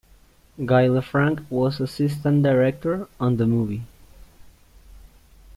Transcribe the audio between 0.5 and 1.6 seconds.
Guy Lefranc